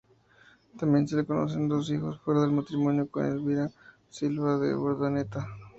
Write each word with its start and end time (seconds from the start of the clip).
Tambien 0.79 1.07
se 1.07 1.15
le 1.15 1.25
conocen 1.27 1.67
dos 1.69 1.91
hijos 1.91 2.19
fuera 2.21 2.41
de 2.41 2.47
matrimonio, 2.47 3.07
con 3.11 3.23
Elvira 3.23 3.69
Silva 4.09 4.57
de 4.57 4.73
Urdaneta. 4.75 5.47